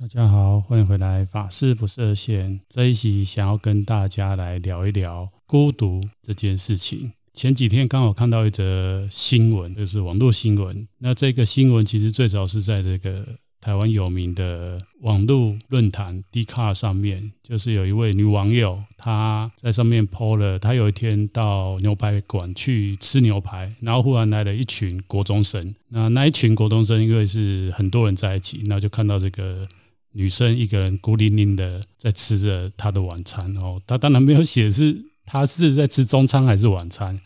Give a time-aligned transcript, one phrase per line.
[0.00, 1.24] 大家好，欢迎回来。
[1.24, 7.14] 法师不设限，这一集想要跟大家来聊一聊孤独这件事情。
[7.34, 10.86] 前几天刚好看到一则新闻，就是网络新闻。
[10.98, 13.26] 那这个新闻其实最早是在这个
[13.60, 25.74] 台湾有名的网络论坛 d c a r 上面，就是有一位女网友，她在上面 PO 了，她有一天到牛排馆去吃牛排，然后忽然来了一群国中生。
[25.88, 29.66] 那那一群国中生因为是很多人在一起，那就看到这个。
[30.12, 37.20] 女生一个人孤零零的在吃着她的晚餐哦，她当然没有写是 她是在吃中餐还是晚餐，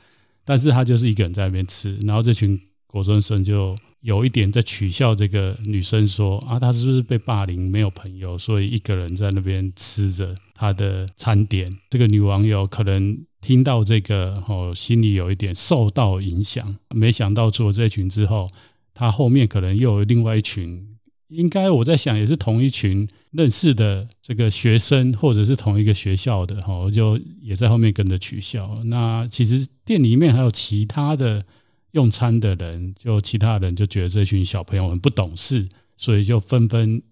[0.45, 11.79] 但是她就是一个人在那边吃，然后这群国中生就有一点在取笑这个女生说啊，她是不是被霸凌没有朋友，所以一个人在那边吃着她的餐点。
[11.89, 18.49] 这个女网友可能听到这个哦，心里有一点受到影响，没想到做了这群之后，
[18.93, 20.92] 她后面可能又有另外一群。
[21.33, 28.75] 应该我在想，也是同一群认识的这个学生，或者是同一个学校的哈，就也在后面跟着取笑。
[28.85, 31.45] 那其实店里面还有其他的
[31.91, 37.03] 用餐的人，就其他人就觉得这群小朋友很不懂事，所以就纷纷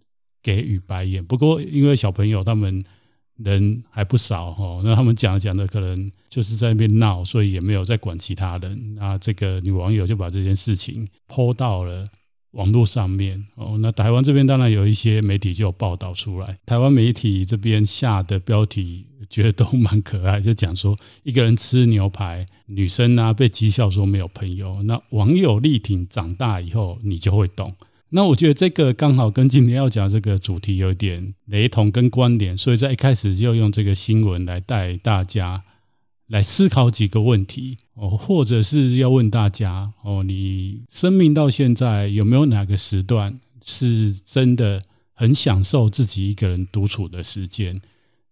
[0.43, 1.25] 给予白眼。
[1.25, 2.85] 不过因为小朋友他们
[3.37, 8.95] 人还不少哈，那他们讲讲的可能就是在那边闹，所以也没有在管其他人。
[8.97, 12.05] 那这个女网友就把这件事情 PO 到了。
[12.53, 16.59] 网络上面哦，那台湾这边当然有一些媒体就有报道出来。
[16.67, 24.83] 台湾媒体这边下的标题，觉得都蛮可爱，就讲说一个人吃牛排，女生啊被讥笑说没有朋友。
[24.83, 27.77] 那网友力挺，长大以后你就会懂。
[28.09, 35.63] 那我觉得这个刚好跟今天要讲这个主题有点雷同跟关联，所以在一开始就用这个新闻来带大家。
[36.31, 44.81] 来思考几个问题哦，或者是要问大家哦，你生命到现在有没有哪个时段是真的
[45.13, 47.83] 很享受自己一个人独处的时间？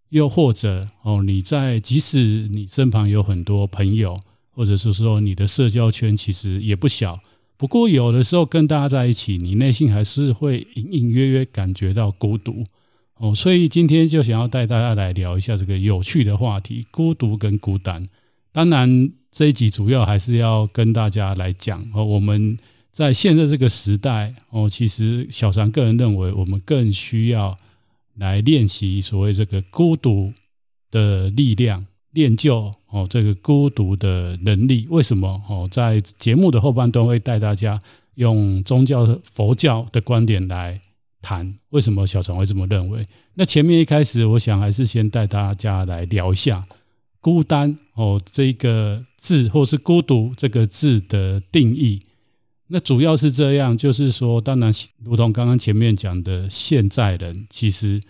[0.07, 4.15] 又或者哦，你在即使你身旁有很多朋友，
[4.51, 7.19] 或者是说你的社交圈其实也不小，
[7.57, 12.63] 不过有的时候跟大家在一起，你内心还是会隐隐约约感觉到孤独。
[13.19, 18.07] 哦，所以今天就想要带大家来聊一下这个有趣的话题——孤独跟孤单。
[18.53, 22.59] 当然，这一集主要还是要跟大家来讲哦，我们
[22.93, 27.57] 在现在这个时代哦，其实小禅个人认为，我们更需要
[28.15, 30.31] 来练习所谓这个孤独
[30.89, 34.87] 的力量，练就哦这个孤独的能力。
[34.89, 35.43] 为什么？
[35.49, 37.77] 哦，在节目的后半段会带大家
[38.15, 40.79] 用宗教佛教的观点来。
[41.21, 43.05] 谈为什么小禅会这么认为？
[43.33, 46.65] 那前面一开始，我想还是先带大家来聊一下
[47.19, 52.03] 孤单哦这个字，或是孤独这个字的定义。
[52.67, 54.71] 那主要是这样，就是说，当然，
[55.03, 58.01] 如同刚刚前面讲的，现在人其实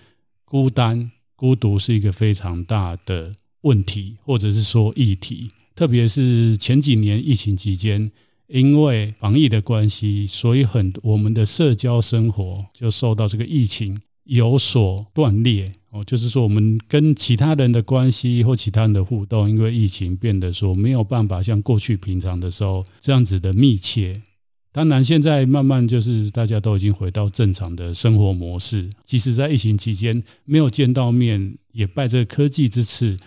[0.46, 3.32] 孤单、孤独是一个非常大的
[3.62, 8.12] 问题，或者是说议题，特别是前几年疫情期间。
[8.50, 24.24] 因为防疫的关系，所以很我们的社交生活就受到这个疫情有所断裂哦，就是说我们跟其他人的关系或其他人的互动，因为疫情变得说没有办法像过去平常的时候这样子的密切。
[24.72, 33.18] 当然，现在慢慢就是大家都已经回到正常的生活模式，即使在疫情期间没有见到面，也拜这个科技之赐。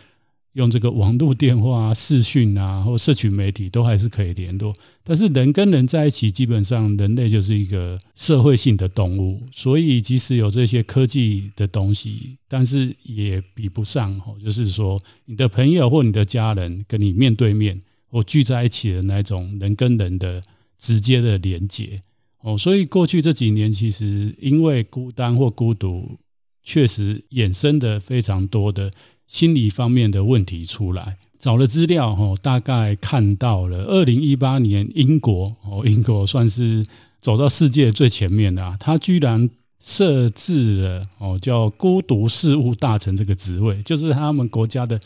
[0.53, 4.75] 用这个网络电话啊、视讯啊，或社群媒体都还是可以联络。
[5.03, 17.81] 但是人跟人在一起，基本上人类就是一个社会性的动物，所以即使有这些科技的东西，但是也比不上哦，就是说你的朋友或你的家人跟你面对面
[18.11, 20.43] 或聚在一起的那种人跟人的
[20.79, 22.01] 直接的连接
[22.41, 22.59] 哦。
[22.59, 26.19] 所以过去这几年，其实因为孤单或孤独，
[26.63, 28.91] 确实衍生的非常多的。
[29.33, 36.85] 心理方面的问题出来，找了资料，大概看到了二零一八年英国哦，英国算是
[37.23, 39.49] 走到世界最前面的啊，他居然
[39.81, 45.01] 设置了哦叫孤独事务大臣这个职位，就是他们国家的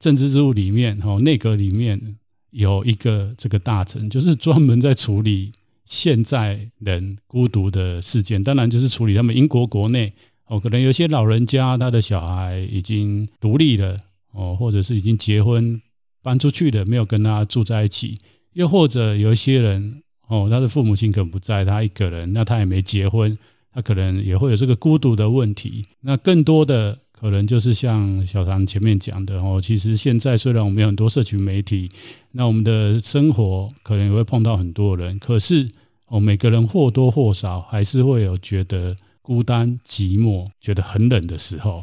[0.00, 2.16] 政治职务里面哦，内阁里面
[2.50, 5.52] 有一个这个大臣，就是专门在处理
[5.84, 10.14] 现在人孤独的事件，当然就是处理他们英国国内。
[10.46, 13.96] 哦，可能有些老人家他的小孩已经独立了，
[14.32, 15.80] 哦，或者是已经结婚
[16.22, 18.18] 搬出去的，没有跟他住在一起，
[18.52, 23.38] 又或者有一些人，哦，他的父母亲可能不在，他一个人，那他也没结婚，
[23.72, 25.84] 他可能也会有这个孤独的问题。
[26.00, 31.88] 那更多的可能就是像小唐前面讲的，哦，其实现在虽然我们有很多社群媒体，
[32.30, 35.70] 那我们的生活可能也会碰到很多人，可是
[36.08, 38.96] 哦，每个人或多或少还是会有觉得。
[39.22, 41.80] 孤单、寂寞，觉得很冷的时候。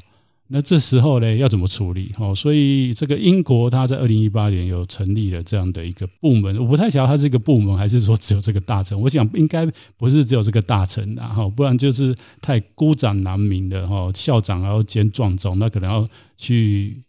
[0.51, 2.11] 那这时候呢，要怎么处理？
[2.17, 8.97] 哦，所以这个英国他在二零一八年有成立了这样的一个部门，我不太晓得它是一个部门，还是说只有这个大臣？
[8.97, 17.03] 我想应该不是只有这个大臣的哈，不然就是太孤掌难鸣的哈，校长然后兼壮总，那可能要去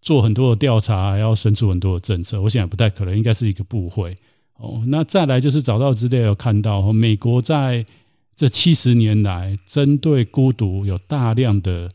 [0.00, 2.40] 做很多的调查，还要生出很多的政策。
[2.40, 4.16] 我想不太可能，应该是一个部会
[4.56, 4.82] 哦。
[4.86, 7.84] 那再来就是找到资料有看到，美国在
[8.38, 11.90] 这七十年来针对孤独有大量的。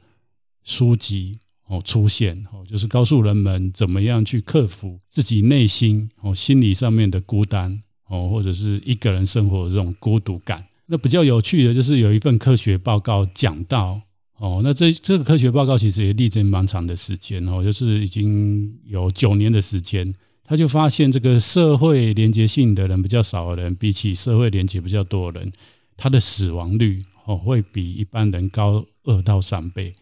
[0.66, 10.68] 书籍哦出现哦，就是告诉人们怎么样去克服自己内心哦心理上面的孤单哦，或者是一个人生活的这种孤独感。
[10.86, 14.04] 那比较有趣的就是有一份科学报告讲到
[14.38, 20.16] 哦，那这这个科学报告其实也历经蛮长的时间哦，就是已经有九年的时间，
[20.46, 25.52] 他就发现这个社会连接性的人比较少的人，比起社会连接比较多的人，
[25.98, 29.94] 他的死亡率哦会比一般人高二到三倍。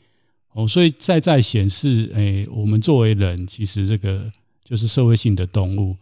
[0.54, 4.34] 哦，所以再再显示，哎，我们作为人，其实这个
[4.66, 5.96] 就是社会性的动物，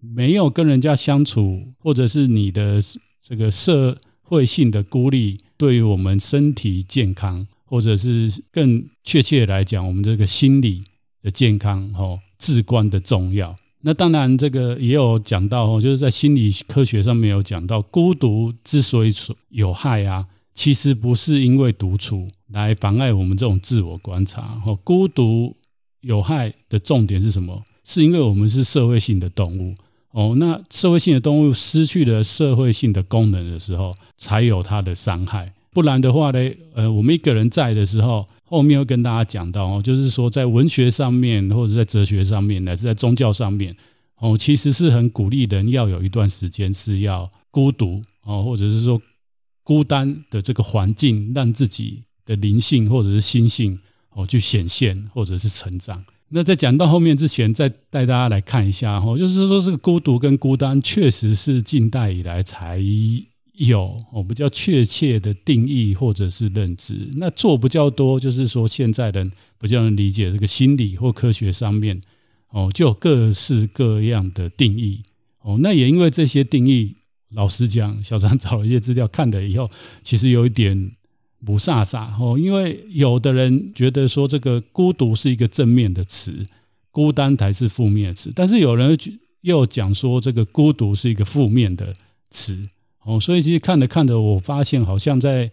[0.00, 2.80] 没有跟人家相处，或者是你的
[3.22, 10.84] 这个社会性的孤立，对于我们身体健康，或者是更确切来讲，我们这个心理
[11.22, 13.56] 的健康，哦，至关的重要。
[13.86, 19.12] 那当然，这个也有讲到，哦，就是在心理科学上面有讲到，孤独之所以
[19.48, 20.26] 有害啊。
[20.54, 25.54] 其实不是因为独处来妨碍我们这种自我观察，哦，孤独
[26.00, 27.62] 有害的重点是什么？
[27.84, 29.76] 是因为我们是社会性的动物，
[30.10, 35.52] 哦，那社会性的动物失去了社会性的功能的时候，才有它的伤害。
[35.76, 36.38] 不然的话呢，
[36.72, 43.76] 呃，我们一个人在的时候，后面会跟大家讲到，哦，就是说在文学上面，或者在哲学上面，乃至在宗教上面，
[44.18, 49.02] 哦，其实是很鼓励人要有一段时间是要孤独，哦，或者是说。
[49.68, 53.80] 孤单的这个环境，让自己的灵性或者是心性
[54.10, 56.04] 哦去显现，或者是成长。
[56.28, 62.78] 那在讲到后面之前，再带大家来看一下哈，就是说这个孤独跟孤单，确实是近代以来才
[63.56, 67.10] 有我比较确切的定义或者是认知。
[67.14, 72.00] 那做比较多，就是说现在人比较能理解这个心理或科学上面
[72.50, 75.02] 哦，就有各式各样的定义
[75.40, 75.58] 哦。
[75.60, 76.96] 那也因为这些定义。
[77.28, 79.68] 老实讲，小张找了一些资料，看了以后，
[80.04, 80.92] 其实有一点
[81.44, 86.46] 不飒飒哦，因为有的人觉得说这个孤独是一个正面的词，
[86.92, 88.96] 孤单才是负面的词，但是有人
[89.40, 91.94] 又讲说这个孤独是一个负面的
[92.30, 92.62] 词
[93.06, 95.52] 哦，所以其实看着看着，我发现好像在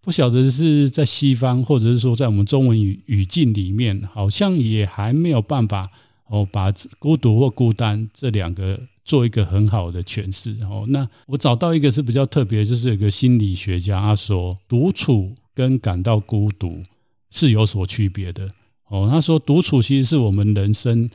[0.00, 5.90] 不晓得是在西方，或者是说在我们中文语语境里面，好像也还没有办法
[6.28, 8.80] 哦，把孤独或孤单这两个。
[9.06, 10.84] 做一个很好的诠释哦。
[10.88, 16.82] 那我找到一个是比较特别，就是有个心理学家他说，独处跟感到孤独
[17.30, 18.48] 是有所区别的
[18.88, 19.06] 哦。
[19.08, 21.08] 他说，独处其实是我们人生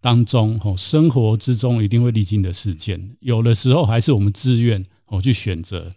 [0.00, 5.92] 当中哦，生活之中一定会历经的事件，有的时候还是我们自愿哦去选择，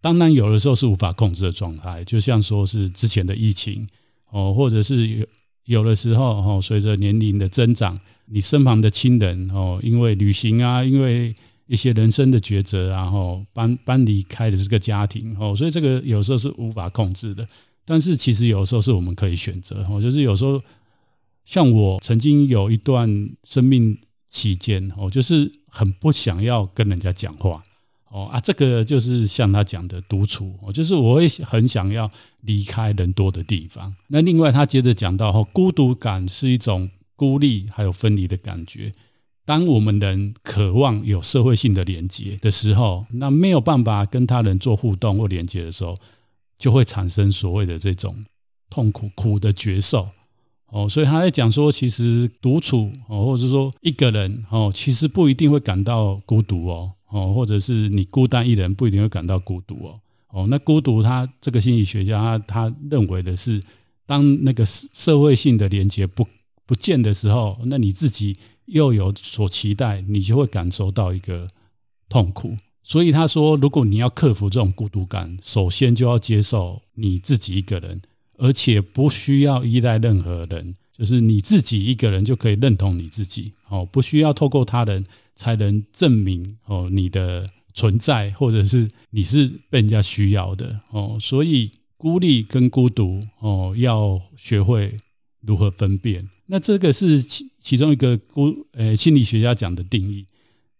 [0.00, 3.88] 当然有的时候是无法控制的状态，就像说是之前的疫情
[4.30, 5.26] 哦，或者是有
[5.64, 8.00] 有的时候哦，随着年龄的增长。
[8.26, 11.34] 你身旁的亲人哦，因为旅行啊，因为
[11.66, 17.46] 一些人生的抉择，然后搬搬离开的这个家庭哦，所以这个有时候是无法控制的。
[17.84, 20.62] 但是其实有时候是我们可以选择哦，就是有时候
[21.44, 23.98] 像我曾经有一段生命
[24.30, 27.62] 期间哦，就是很不想要跟人家讲话
[28.14, 33.96] 哦啊，这个就是像他讲的独处哦，就是我会很想要离开人多的地方。
[34.06, 36.90] 那另外他接着讲到哦，孤独感是一种。
[37.16, 38.90] 孤立还有分离的感觉。
[39.44, 45.94] 当我们人渴望有社会性的连接的时候，那没有办法跟他人做互动或连接的时候，
[46.58, 48.24] 就会产生所谓的这种
[48.68, 50.08] 痛苦、苦的觉受。
[50.66, 60.00] 哦，所以他在讲说，其实独处哦，或者是说一个人哦，其实不一定会感到孤独哦，哦，或者是你孤单一人不一定会感到孤独哦。
[60.28, 63.60] 哦，那孤独他这个心理学家他他认为的是，
[64.06, 66.26] 当那个社会性的连接不
[66.66, 71.46] 不见的时候，那你自己又有所期待，你就会感受到一个
[72.08, 72.56] 痛苦。
[72.82, 78.02] 所以他说，如果你要克服这种孤独感，首先就要接受你自己一个人，
[78.36, 94.96] 而且不需要依赖任何人，就是你自己一个人就可以认同你自己，哦，不需要透过他人才能证明哦你的存在，或者是你是被人家需要的，哦，所以孤立跟孤独，哦，要学会。
[95.46, 96.30] 如何分辨？
[96.46, 100.24] 那这个是其其中一个孤呃心理学家讲的定义。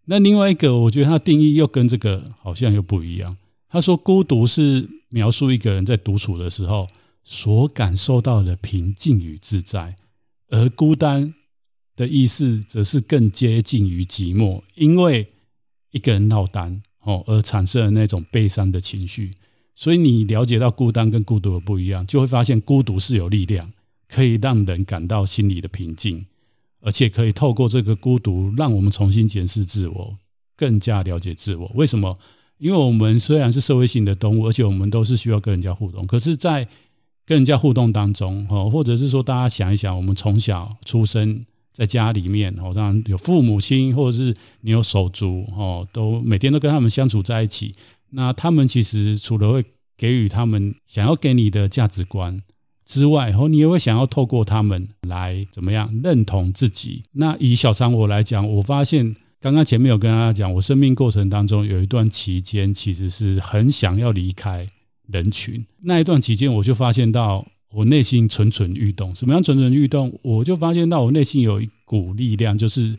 [0.05, 3.37] 那另外一个，我觉得他定义又跟这个好像又不一样。
[3.69, 6.87] 他说，孤独是描述一个人在独处的时候
[7.23, 9.97] 所感受到的平静与自在，
[10.49, 11.33] 而孤单
[11.95, 15.27] 的意思则是更接近于寂寞，因为
[15.91, 19.31] 一个人落单哦而产生了那种悲伤的情绪。
[19.75, 23.73] 所以你了解到孤单跟孤独的不一样，就会发现孤独是有力量，
[24.07, 26.27] 可以让人感到心里的平静，
[26.79, 30.17] 而且可以透过这个孤独，让我们重新检视自我，
[30.55, 31.71] 更加了解自我。
[31.75, 32.17] 为什么？
[32.57, 36.07] 因为我们虽然是社会性的动物，而且我们都是需要跟人家互动。
[36.07, 36.69] 可是，在
[37.25, 47.73] 跟人家互动当中，哦，或者是说，大家想一想，我们从小出生在家里面，哦，当然有父母亲，或者是你有手足，哦，都每天都跟他们相处在一起。
[48.11, 49.65] 那他们其实除了会
[49.97, 52.43] 给予他们想要给你的价值观
[52.85, 57.01] 之外，然后你也会想要透过他们来怎么样认同自己。
[57.11, 64.67] 那以小常我来讲，我发现刚刚前面有跟大家讲，我生命过程当中有一段期间其实是很想要离开
[65.07, 65.65] 人群。
[65.81, 69.15] 那一段期间，我就发现到我内心蠢蠢欲动。
[69.15, 70.19] 什么样蠢蠢欲动？
[70.23, 72.97] 我就发现到我内心有一股力量，就是。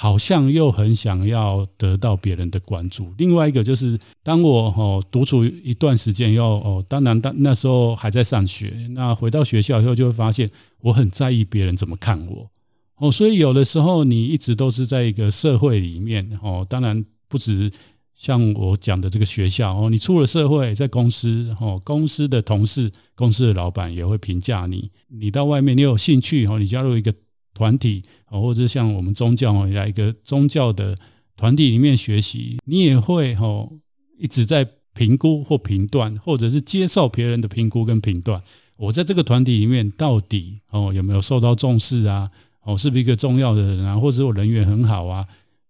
[0.00, 3.12] 好像又很想要得到别人的关注。
[3.18, 10.50] 另外一个就是，当我哦独处一段时间以后哦，当然当那时候还在上学，那回到学校以后就会发现
[10.80, 12.48] 我很在意别人怎么看我
[12.94, 13.10] 哦。
[13.10, 17.72] 所以有的时候你一直都是在一个社会里面哦，当然不止
[18.18, 24.90] 像我讲的这个学校哦，你出了社会，在公司哦，公司的同事、公司的老板也会评价你。
[25.06, 27.14] 你到外面，你有兴趣哦，你加入一个。
[27.54, 30.94] 团体哦，或者像我们宗教哦，在一个宗教的
[31.36, 33.72] 团体里面学习，你也会哦
[34.16, 38.44] 一直在评估或评断，或者是接受别人的评估跟评断。
[38.76, 42.30] 我在这个团体里面到底哦有没有受到重视啊？
[42.62, 43.98] 哦，是不是一个重要的人啊？
[43.98, 45.26] 或者我人缘很好啊？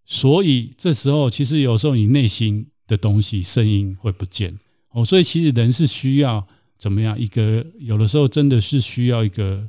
[0.09, 4.59] 所以这时候其实有时候你内心的东西声音会不见
[4.91, 6.49] 哦，所以其实人是需要
[6.79, 7.65] 怎么样一个？
[7.79, 9.69] 有的时候真的是需要一个。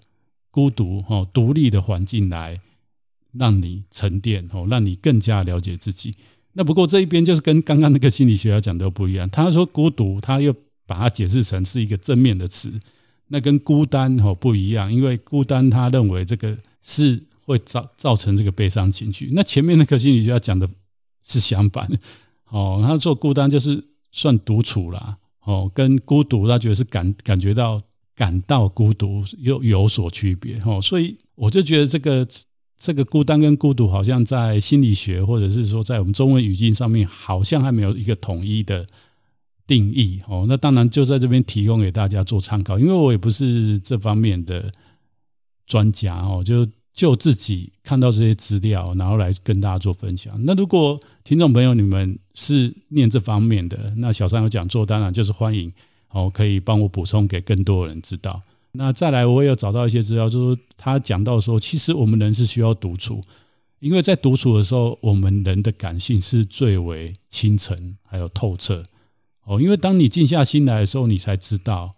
[0.51, 2.60] 孤独哦，独立的环境来
[3.31, 6.15] 让你沉淀哦，让你更加了解自己。
[6.53, 9.29] 那不过这一边就是跟刚刚那个心理学家讲的不一样。
[9.29, 10.55] 他说孤独，他又
[10.88, 12.74] 把它解释成是一个正面的词，
[13.27, 14.91] 那跟孤单哦不一样。
[14.91, 19.29] 因为孤单，他认为这个是会造造成这个悲伤情绪。
[19.31, 20.69] 那前面那个心理学家讲的
[21.23, 21.89] 是相反
[22.47, 27.81] 哦，他说孤单就是算独处啦哦，跟孤独他觉得是感感觉到。
[28.15, 32.27] 感到孤独又有所区别哦，所以我就觉得这个
[32.77, 38.87] 这个孤单跟孤独好像在心理学或者是说在我们中文语境上面好像还没有一个统一的
[39.67, 40.45] 定义哦。
[40.49, 44.73] 那当然就在这边提供给大家做参考，因为我也不是这方面的
[45.65, 50.46] 专家哦，就就自己看到这些资料，然后来跟大家做分享。
[50.46, 55.74] 那如果听众朋友你们是念这方面的，那小三有讲座，当然就是欢迎。
[56.12, 58.41] 哦，可以帮我补充给更多人知道。
[58.72, 63.22] 那再来，我也有找到一些资料，就是他讲到说，其实我们人是需要独处，
[63.77, 68.81] 因为在独处的时候，我们人的感性是最为清澄还有透彻。
[69.43, 71.93] 哦，因为当你静下心来的时候，你才知道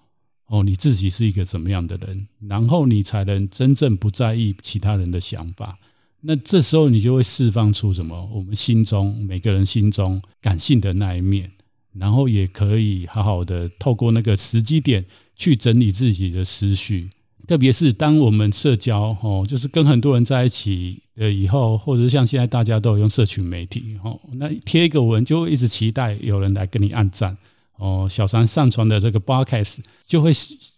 [0.52, 5.80] 哦，你自己是一个怎么样的人，然后你才能真正不在意其他人的想法。
[6.20, 8.30] 那这时候你就会释放出什么？
[8.34, 11.52] 我们心中每个人心中感性的那一面。
[11.94, 17.10] 然后也可以好好的透过那个时机点去整理自己的思绪，
[17.48, 27.38] 特别是当我们社交哦，就是跟很多人在一起的以后，或者像现在大家都有用社群媒体哦，那贴一个文就会一直期待有人来跟你按赞
[27.82, 30.32] 哦，小三上传的这个 Podcast 就会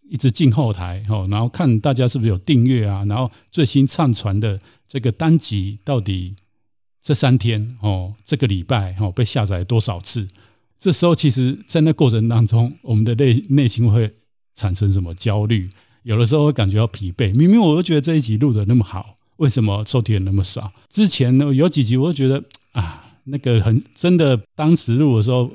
[0.09, 6.37] 一直进后台哦，然后看大家是不是有订阅啊，然后最新上传的这个单集到底
[7.01, 10.29] 这三天哦，这个礼拜哦被下载多少次？
[10.79, 14.13] 这时候，其实，在那过程当中，我们的内内心会
[14.55, 15.69] 产生什么焦虑？
[16.03, 17.33] 有的时候会感觉到疲惫。
[17.35, 20.73] 明明我都觉得这一集录的那么好，为什么收听那么少？
[20.89, 22.43] 之前呢，有几集我都觉得
[22.73, 25.51] 啊，那个很真的，当时录的时候，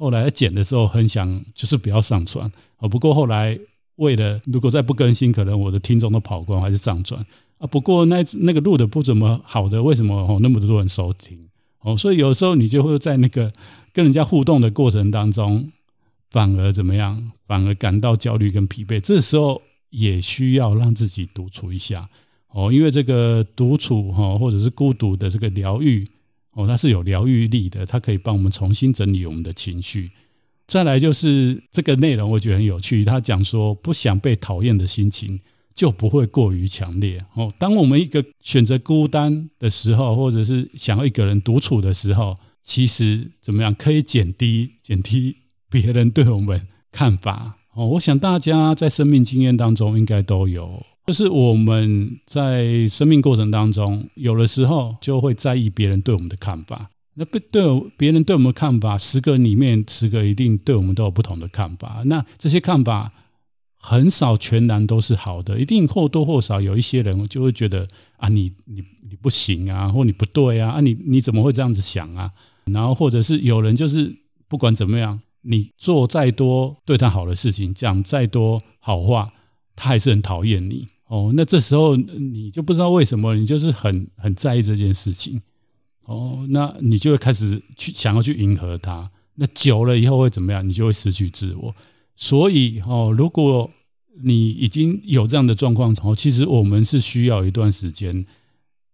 [0.00, 2.50] 后来剪的时候，很想就是不要上传。
[2.78, 3.60] 啊，不过后来
[3.96, 7.20] 为了如果再不更新，可能我的听众都跑光，还是上传。
[7.58, 11.38] 啊，不过那那个录的不怎么好的，为什么那么多人收听？
[11.80, 13.52] 哦，所以有时候你就会在那个。
[13.92, 15.72] 跟人家互动的过程当中，
[16.30, 17.32] 反而怎么样？
[17.48, 19.00] 反而感到焦虑跟疲惫。
[19.00, 22.08] 这时候也需要让自己独处一下
[22.52, 26.06] 哦，因为这个独处哈，或者是孤独的这个疗愈
[26.62, 30.12] 哦，它是有疗愈力的，它可以帮我们重新整理我们的情绪。
[30.66, 33.04] 再来就是这个内容，我觉得很有趣。
[33.04, 35.40] 他讲说，不想被讨厌的心情
[35.74, 37.52] 就不会过于强烈哦。
[37.58, 42.38] 当我们一个选择孤单的时候，或者是想要一个人独处的时候。
[42.62, 45.36] 其实怎么样可以减低减低
[45.70, 47.56] 别人对我们看法。
[47.72, 56.90] 哦，我想大家在生命经验当中应该都有，就是我们在生命过程当中，有的时候就会在意别人对我们的看法。
[57.14, 57.40] 那对
[57.96, 62.02] 别人对我们的看法，十个里面十个一定对我们都有不同的看法。
[62.04, 63.12] 那这些看法
[63.76, 67.86] 很少全然都是好的，一定或多或少有一些人就会觉得
[68.16, 72.32] 啊，你你你不行啊，或你不对啊，啊你你怎么会这样子想啊？
[72.64, 74.16] 然后或者是有人就是
[74.48, 75.20] 不管怎么样。
[75.42, 79.32] 你做再多对他好的事情，讲再多好话，
[79.74, 81.32] 他还是很讨厌你哦。
[81.34, 85.40] 那这时候你就不知道为什么，你就是很很在意这件事情
[86.04, 86.46] 哦。
[86.50, 89.10] 那你就会开始去想要去迎合他。
[89.34, 90.68] 那久了以后会怎么样？
[90.68, 91.74] 你就会失去自我。
[92.16, 93.70] 所以哦，如果
[94.22, 98.26] 你已经有这样的状况哦，其实我们是需要一段时间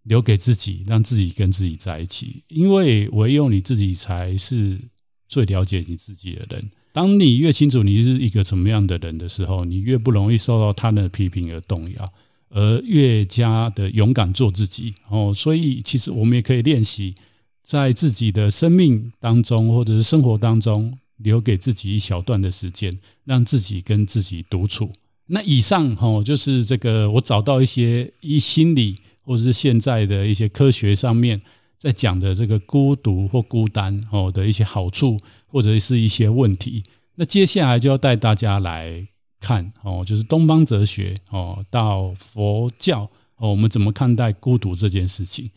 [0.05, 4.81] 留给自己，让自己跟自己在一起，因为唯有你自己才是。
[5.29, 12.13] 最了解你自己的人，当你越清楚你是一个什么样的人的时候，你越不容易受到他人的批评而动摇，
[12.49, 14.95] 而越加的勇敢做自己。
[15.09, 17.17] 哦，所以其实我们也可以练习，
[17.63, 24.93] 在自己的生命当中或者是生活当中，留给自己一小段的时间，让自己跟自己独处。
[25.27, 31.43] 那以上哦，就是这个我找到一些一心理或者是现在的一些科学上面。
[31.79, 39.09] 在讲的这个孤独或孤单哦的一些好处，或者是一些问题，那接下来就要带大家来
[39.41, 45.51] 看哦，就是东方哲学哦到佛教哦，我们怎么看待孤独这件事情。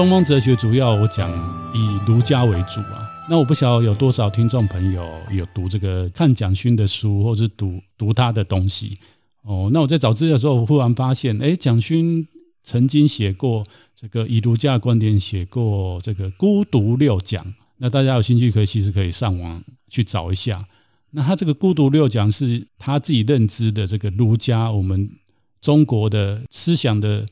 [0.00, 1.30] 东方哲学主要我讲
[1.74, 8.98] 以儒家为主啊，那我不晓得有多少听众朋友有读这个看蒋勋的书，或是读读他的东西
[9.42, 9.68] 哦。
[9.70, 12.28] 那我在找资料的时候，我忽然发现，哎，蒋勋
[12.62, 17.52] 曾经写过这个以儒家的观点写过这个孤独六讲。
[17.76, 20.66] 那大家有兴趣可以其实可以上网去找一下。
[21.10, 25.10] 那他这个孤独六讲是他自己认知的这个儒家，我们
[25.60, 27.26] 中国的思想的。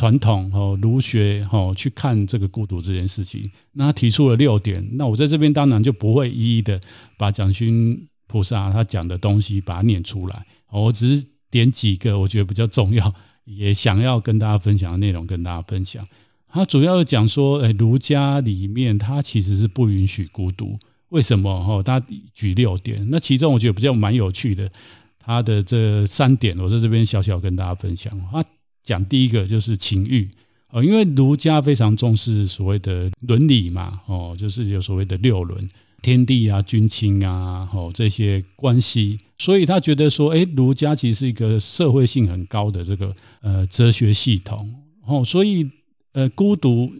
[0.00, 6.80] 传统哦，儒学哦，去看这个孤独这件事情，那他提出了六点，那我在这边当然就不会一一的
[7.18, 16.08] 把蒋勋菩萨他讲的东西把它念出来，我只是点几个我觉得比较重要，也想要跟大家分享的内容跟大家分享。
[16.48, 20.78] 他主要讲说，诶，儒家里面他其实是不允许孤独，
[21.10, 21.50] 为什么？
[21.50, 24.72] 哦，他举六点，那其中我觉得比较蛮有趣的，
[25.18, 28.10] 他的这三点，我在这边小小跟大家分享。
[28.32, 28.46] 他
[28.90, 30.28] 讲第一个就是情欲，
[30.68, 35.70] 哦，因为儒家非常重视所谓的伦理嘛，哦，就是有所谓的六伦，
[36.02, 44.74] 天地啊、君亲啊，哦，这些关系，所以他觉得说，诶，儒家其实是一个社会性很高的这个呃哲学系统，
[45.06, 45.70] 哦，所以
[46.10, 46.90] 呃孤独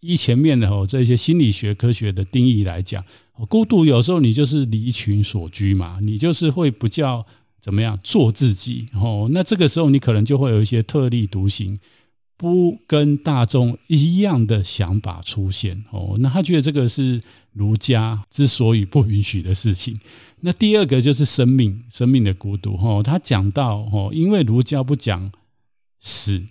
[0.00, 3.06] 依前面的哦这些心理学科学的定义来讲，
[3.48, 7.26] 孤独有时候你就是离群所居嘛，你就是会比较。
[7.60, 8.86] 怎么样做自己？
[8.94, 11.78] 哦，那这个时候你可能就会有一些特立独行、
[12.36, 15.84] 不跟大众一样的想法出现。
[15.90, 17.20] 哦，那他觉得这个是
[17.52, 19.98] 儒家之所以不允许的事情。
[20.40, 22.76] 那第二个就是生命，生命的孤独。
[22.76, 25.30] 哦，他讲到哦，因为儒家不讲
[25.98, 26.46] 死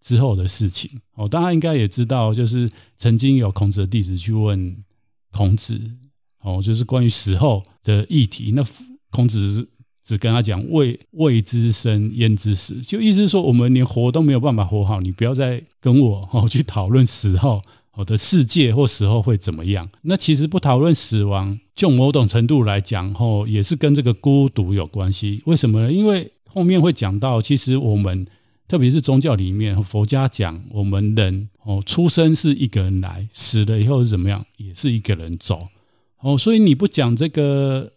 [0.00, 1.00] 之后的事情。
[1.14, 4.84] 哦，大家应该也知道，就是曾经有孔子的弟子去问
[5.32, 5.90] 孔子，
[6.40, 8.52] 哦，就是关于死后的议题。
[8.54, 8.64] 那
[9.10, 9.68] 孔子。
[10.04, 17.62] 只跟他讲未未知生焉知死，就意思是说我们连活都没有办法活好，你不要再跟我哦去讨论死后
[17.94, 19.90] 我的世界或死后会怎么样。
[20.02, 25.40] 那其实不讨论死亡，就某种程度来讲哦，也是跟这个孤独有关系。
[25.46, 25.92] 为什么呢？
[25.92, 28.26] 因为后面会讲到，其实我们
[28.66, 35.68] 特别是宗教里面，佛家讲我们人哦出生是一个人来，死了以后是怎么样，也是一个人走
[36.18, 36.38] 哦。
[36.38, 37.92] 所以你不讲这个。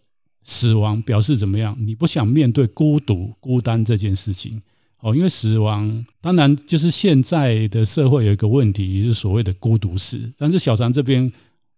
[0.46, 1.76] 死亡表示怎么样？
[1.80, 4.62] 你不想面对孤独、孤单这件事情
[5.00, 10.32] 哦，因为死亡当然就是现在的社会有一个问题，就是所谓的孤独死。
[10.38, 11.32] 但是小常这边，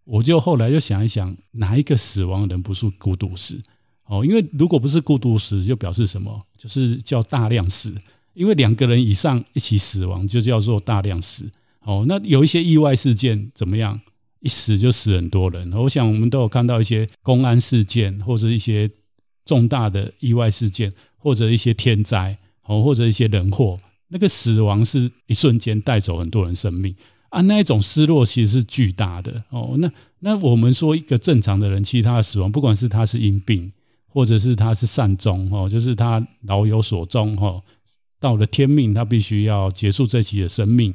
[0.05, 3.63] 我就后来又想一想，哪一个死亡人不是孤独死？
[4.05, 6.43] 哦，因为如果不是孤独死，就表示什么？
[6.59, 7.95] 就是叫大量死。
[8.35, 11.51] 因为两个人以上一起死亡，就叫做大量死。
[11.81, 14.01] 哦，那有一些意外事件怎么样？
[14.41, 18.91] 一死就死很多人，我想我们都有看到一些公安事件，或者一些
[19.45, 26.95] 重大的意外事件，或者一些天灾，哦，或者一些人祸，那个死亡是一瞬间带走很多人生命
[27.31, 29.75] 啊，那一种失落其实是巨大的哦。
[29.79, 33.73] 那那我们说一个正常的人，其实他的死亡，不管是他是因病，
[34.07, 37.65] 或者是他是善终哦，就是他老有所终哦，
[38.21, 40.95] 到了天命，他必须要结束这期的生命。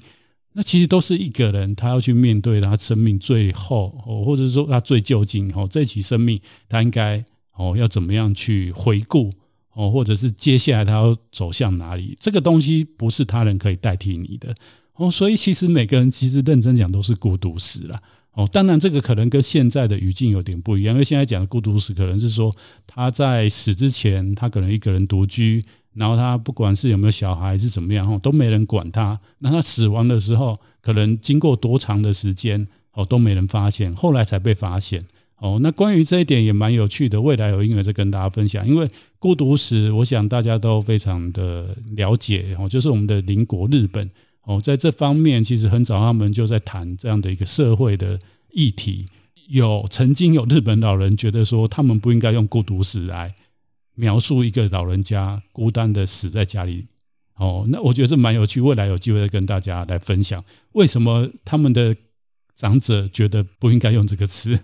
[0.56, 9.32] 那其实都是一个人，他要去面对他生命最后哦，或者说他最究竟哦，这起生命他应该哦要怎么样去回顾
[9.74, 12.16] 哦，或者是接下来他要走向哪里？
[12.20, 14.54] 这个东西不是他人可以代替你的
[14.94, 18.48] 哦，所以其实每个人其实认真讲都是孤独死了哦。
[18.52, 25.64] 当然这个可能跟现在的语境有点不一样，因为现在讲的孤独死可能是说他在死之前，他可能一个人独居。
[25.94, 29.20] 然后他不管是有没有小孩是怎么样，都没人管他。
[29.40, 35.04] 那他死亡的时候，可能经过多长的时间，哦，都没人发现，后来才被发现。
[35.38, 38.66] 哦，那关于这一点也蛮有趣的，未来有机会再跟大家分享。
[38.66, 44.10] 因为孤独死，我想大家都非常的了解，哦，就是我们的邻国日本，
[44.44, 48.20] 哦，在这方面其实很早他们就在谈这样的一个社会的
[48.52, 49.08] 议题。
[49.50, 53.36] 有曾经有日本老人觉得说，他们不应该用孤独死来。
[53.96, 56.88] 描述一个老人家孤单的死在家里，
[57.36, 61.96] 哦，那我觉得这蛮有趣，未来有机会再跟大家来分享为什么他们的
[62.56, 64.60] 长者觉得不应该用这个词。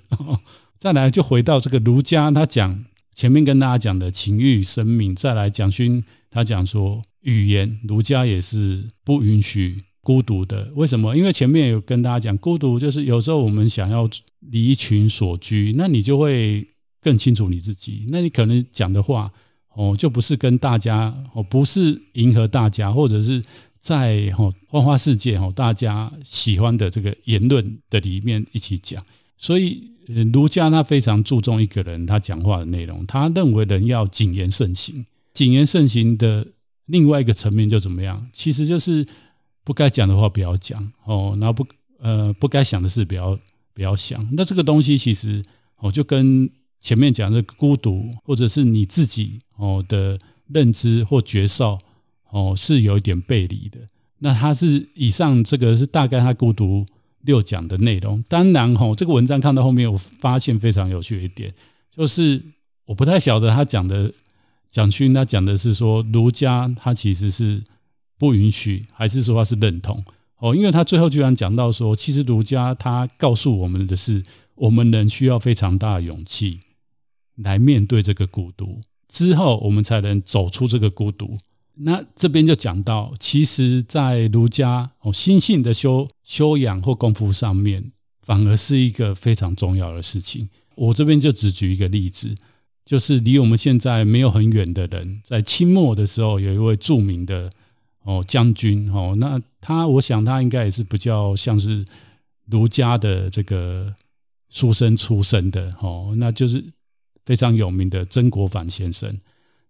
[0.79, 10.71] 再来就回到这个儒家，他讲前面跟大家讲的情欲、生命，再来蒋勋他讲说语言，儒家也是不允许孤独的。
[10.75, 11.15] 为什么？
[11.15, 16.69] 因为前面有跟大家讲，孤独就是有时候我们想要离群索居，那你就会。
[17.01, 19.31] 更清楚你自己，那你可能讲的话
[19.73, 23.43] 哦，就不是跟大家哦，不是迎合大家，或者是
[23.79, 29.05] 在哦花花世界哦大家喜欢的这个言论的里面一起讲。
[29.37, 29.91] 所以
[30.33, 35.05] 儒家他非常注重一个人他讲话的内容，他认为人要谨言慎行。
[35.33, 36.47] 谨言慎行的
[36.85, 38.27] 另外一个层面就怎么样？
[38.33, 39.05] 其实就是
[39.63, 41.65] 不该讲的话不要讲哦，然后不
[41.99, 43.39] 呃不该想的事不要
[43.73, 44.27] 不要想。
[44.33, 45.45] 那这个东西其实
[45.77, 46.49] 哦就跟
[46.81, 51.79] 前面讲的孤独，或者是你自己哦的认知或觉受
[52.29, 53.79] 哦，是有一点背离的。
[54.17, 56.85] 那他是以上这个是大概他孤独
[57.21, 58.23] 六讲的内容。
[58.27, 61.51] 当然哈，这个文章看到后面，我发现非常有趣一点，
[61.95, 62.43] 就是
[62.85, 64.13] 我不太晓得他讲的
[64.71, 67.63] 蒋勋他讲的是说儒家他其实是
[68.17, 70.03] 不允许，还是说他是认同
[70.37, 70.55] 哦？
[70.55, 74.23] 因为他最后居然讲到说，其实儒家他告诉我们的是，
[74.55, 76.59] 我们人需要非常大的勇气。
[77.43, 81.37] 来面对这个孤独之后，我们才能走出这个孤独。
[81.81, 90.49] 那这边就讲到，其实，在儒家哦心性的修修养或功夫上面，反而是一个非常重要的事情。
[90.75, 92.35] 我这边就只举一个例子，
[92.85, 97.49] 就是离我们现在没有很远的人，在清末的时候，有一位著名的
[98.03, 101.85] 哦将军哦，那他我想他应该也是比较像是
[102.45, 103.95] 儒家的这个
[104.49, 106.73] 书生出身的哦，那就是。
[107.29, 109.19] 非常有名的曾国藩先生，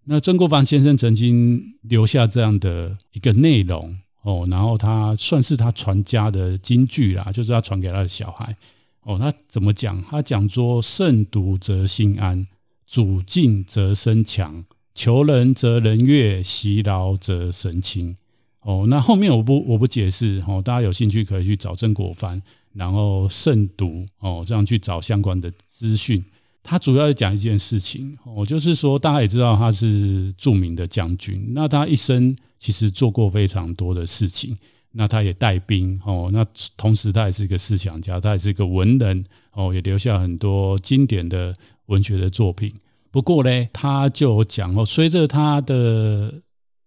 [0.05, 8.55] 那曾国藩先生曾经留下这样的一个内容哦，然后他算是他传家的金句啦，就是他传给他的小孩
[9.01, 9.19] 哦。
[9.19, 10.05] 他怎么讲？
[10.09, 12.47] 他讲说：慎独则心安，
[12.87, 14.63] 主静则身强，
[14.95, 18.15] 求人则人悦，息劳则神清。
[18.61, 22.41] 哦，那后面我不我不解释哦，大家有兴趣可以去找曾国藩，
[22.71, 26.23] 然后慎独哦，这样去找相关的资讯。
[26.69, 34.55] 他主要是讲一件事情，哦，就是说大家也知道他是著名的将军，那他一生其实做过非常多的事情，
[34.91, 36.45] 那他也带兵，哦，那
[36.77, 41.55] 同时他也是一个思想家，他也是一个文人，哦，也留下很多经典的
[41.87, 42.75] 文学的作品。
[43.09, 46.35] 不过呢，他就讲哦，随着他的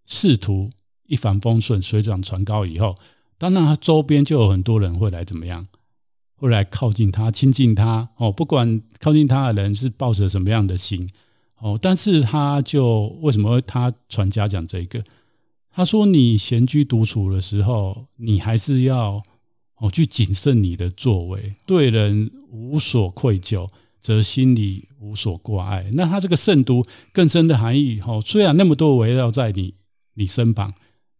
[0.06, 0.70] 仕途
[1.08, 2.94] 一帆风顺、水涨船高以后，
[3.36, 5.66] 当然他周边就有很多人会来怎么样？
[6.42, 11.08] 会来靠近他、亲近他哦，不管靠近他的人是抱着什么样的心
[11.56, 15.04] 哦，但是他就为什么他传家讲这个？
[15.70, 19.22] 他说：“你闲居独处的时候，你还是要
[19.76, 23.68] 哦去谨慎你的作为，对人无所愧疚，
[24.00, 29.74] 则心里无所挂碍。”那他这个慎独更深的含义哦，虽然那么多围绕在你
[30.12, 30.74] 你身旁，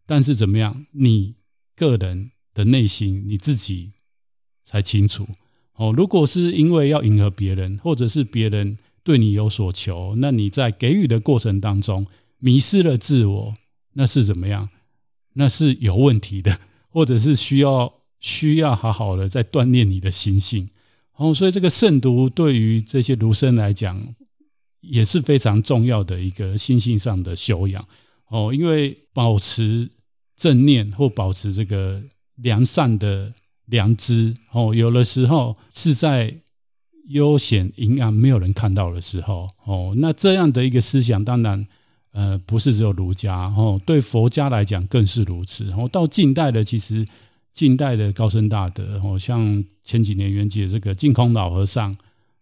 [0.05, 0.85] 但是怎么样？
[0.91, 1.35] 你
[1.77, 3.92] 个人的内心你自己。
[4.63, 5.27] 才清楚
[5.75, 5.93] 哦。
[5.95, 12.07] 如果是因为要迎合别人，或者是别人对你有所求，那你在给予的过程当中
[12.39, 13.53] 迷失了自我，
[13.93, 14.69] 那是怎么样？
[15.33, 20.69] 那是有问题的， 或者是需要需要好好的再锻炼你的心性。
[21.15, 24.15] 哦，所以这个慎独对于这些儒生来讲
[24.81, 27.87] 也是非常重要的一个心性上的修养。
[28.27, 29.91] 哦，因为保持
[30.35, 32.03] 正念或保持这个
[32.35, 33.33] 良善的
[33.65, 36.41] 良知哦，有的时候是在
[37.07, 41.67] 悠闲阴暗没有人看到的时候哦，那这样的一个思想，当然
[42.11, 45.89] 呃不是只有儒家哦，对佛家来讲更是如此哦。
[45.89, 47.05] 到近代的其实
[47.53, 51.97] 近代的高僧大德哦，像前几年圆寂的这个净空老和尚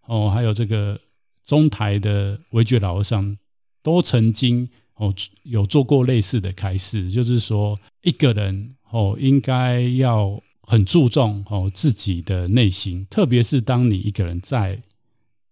[0.06, 1.02] 哦，还有这个
[1.46, 3.38] 中台的惟觉老和尚，
[3.84, 10.42] 都曾经哦有做过类似的开示，就是说一个人哦应该要。
[10.72, 14.84] 很注重哦自己的内心，特别是当你一个人在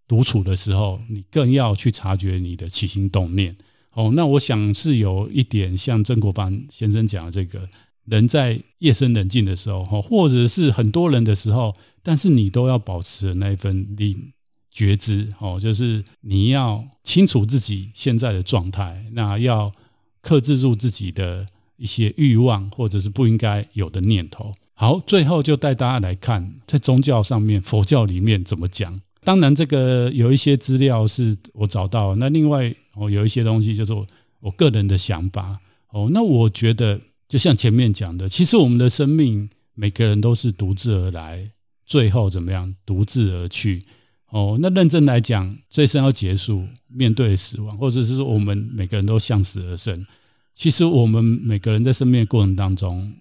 [0.08, 3.58] 独处的时候，你更要去察觉你的起心动念。
[3.92, 7.68] 哦，那我想是有一点像曾国藩先生讲的这个，
[8.06, 14.32] 人在夜深人静的时候，或者是很多人的时候，但是你都要保持那一份灵
[14.72, 19.74] 觉知，哦，就是你要清楚自己现在的状态，那要
[20.22, 24.54] 克制住自己的一些欲望，或者是不应该有的念头。
[24.80, 29.02] 好，最后就带大家来看，在宗教上面，佛教里面怎么讲。
[29.26, 34.08] 当然，这个有一些资料是我找到，那另外哦，有一些东西就是我
[34.40, 35.60] 我个人的想法。
[35.90, 41.52] 哦，那我觉得就像前面讲的，其实我们的生命每个人都是独自而来，
[41.86, 43.82] 最后怎么样，独自而去。
[44.30, 50.08] 哦，那认真来讲，这一生要结束，面对死亡，或者是说我们每个人都向死而生。
[50.56, 53.16] 其实我们每个人在生命的过程当中，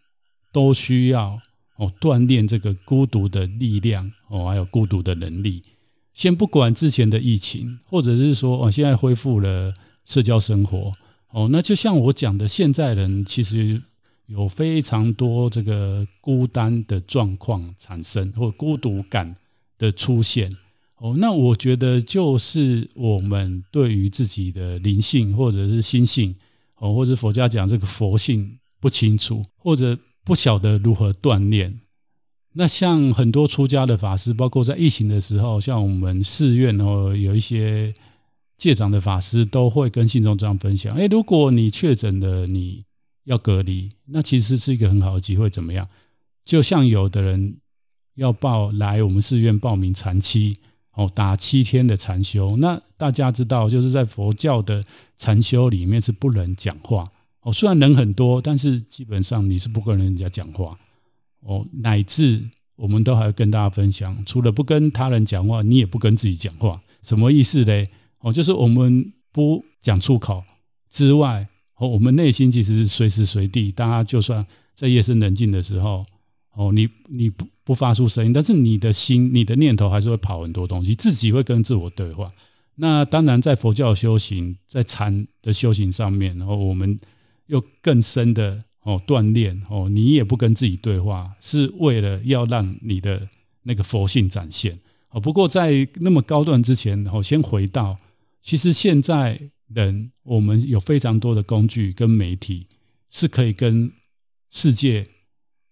[0.52, 1.40] 都需要。
[1.78, 5.62] 哦，锻炼这个孤独的力量哦，还有孤独的能力。
[6.12, 9.72] 先不管之前的疫情，或者是说哦，现在恢复了
[10.04, 10.90] 社交生活
[11.30, 13.80] 哦，那就像我讲的，现在人其实
[14.26, 19.36] 有非常多这个孤单的状况产生，或孤独感
[19.78, 20.56] 的出现
[20.96, 21.14] 哦。
[21.16, 26.34] 那我觉得就是我们对于自己的灵性或者是心性
[26.74, 29.96] 哦，或者佛家讲这个佛性不清楚，或者。
[30.28, 31.80] 不晓得如何锻炼。
[32.52, 37.94] 那像很多出家的法师，包括在疫情的时候，像我们寺院哦，有一些
[38.58, 42.84] 戒长的法师都会跟信众这样分享：哎，如果你确诊了，你
[43.24, 45.48] 要隔离，那其实是一个很好的机会。
[45.48, 45.88] 怎么样？
[46.44, 47.56] 就像有的人
[48.14, 50.56] 要报来我们寺院报名禅七
[50.92, 52.54] 哦，打七天的禅修。
[52.58, 54.82] 那大家知道，就是在佛教的
[55.16, 57.12] 禅修里面是不能讲话。
[57.40, 60.78] 哦，虽然人很多，但是基本上你是不跟人家讲话。
[61.40, 66.82] 哦，乃至我们都还跟大家分享，除了不跟他人讲话，你也不跟自己讲话。
[67.02, 67.86] 什么意思嘞？
[68.18, 70.42] 哦，就是我们不讲出口
[70.90, 71.46] 之外，
[71.76, 76.06] 哦，我们内心其实随时随地，大家就算在夜深人静的时候，
[76.52, 82.24] 哦，你你不不发出声音，但是你的心、你的念头还是会跑很多东西，自己会跟自我对话。
[82.74, 86.98] 那当然，在佛教修行，在禅的修行上面，然后我们。
[87.48, 93.28] 又更深的哦锻炼哦，你也不跟自己对话，是为了要让你的
[93.62, 94.78] 那个佛性展现
[95.10, 95.20] 哦。
[95.20, 97.98] 不过在那么高段之前，哦，先回到，
[98.42, 102.66] 其实现在人我们有非常多的工具跟媒体，
[103.10, 103.92] 是可以跟
[104.50, 105.04] 世界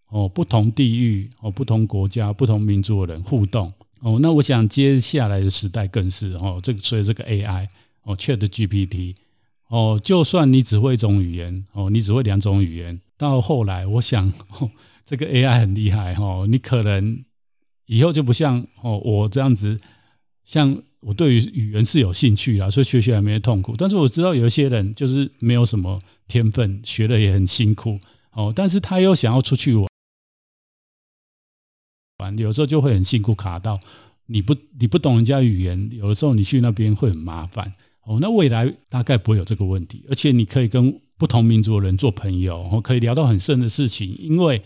[0.09, 4.19] 哦不同地域哦不同国家不同民族的人互动哦。
[4.21, 7.69] 那我想接下来的时代更是哦，这个所以这个 AI
[8.03, 9.15] 哦 ChatGPT。
[9.69, 14.71] 哦，就算你只会一种语言，哦，你只会两种语言，到后来，我想，哦，
[15.05, 17.25] 这个 AI 很厉害，哦，你可能
[17.87, 19.81] 以后就不像哦我这样子，
[20.45, 23.75] 像我对于语言是有兴趣啊，所以学习还没痛苦。
[23.77, 27.99] 但是我知道有一些人就是没有什么天分，学的也很辛苦，
[28.31, 29.89] 哦，但是他又想要出去玩，
[32.19, 33.81] 玩有时候就会很辛苦，卡到
[34.27, 37.75] 你不你不懂人家语言，有的时候你去那边会很麻烦。
[38.07, 44.63] 哦，那未来大概不会有这个问题，而且你可以跟不同民族的人做朋友，哦，可以聊到很深的事情，因为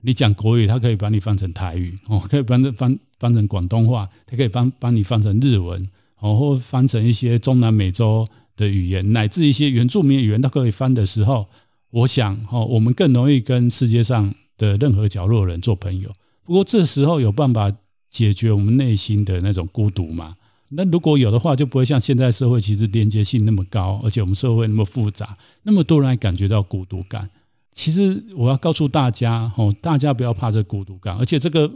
[0.00, 11.48] 你讲国语，他可以把你翻成台语，哦，可以翻翻翻成广东话，他可以帮帮你翻成日文，哦，或翻成一些中南美洲的语言，乃至一些原住民语言都可以翻的时候，
[11.90, 16.10] 我想，哦，我们更容易跟世界上的任何角落的人做朋友。
[16.42, 17.72] 不过这时候有办法
[18.10, 20.34] 解决我们内心的那种孤独吗？
[20.74, 27.30] 那如果有的话，就不会像现在社会其实连接性那么高，而且我们社会那么复杂，那么多人还感觉到孤独感。
[27.72, 31.72] 其实我要告诉大家，哦，大家不要怕这孤独感，而且这个